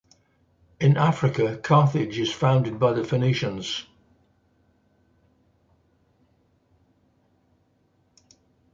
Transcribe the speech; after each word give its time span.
In 0.79 0.97
Africa, 0.97 1.57
Carthage 1.57 2.17
is 2.17 2.33
founded 2.33 2.79
by 2.79 2.91
the 2.93 3.03
Phoenicians. 3.03 3.85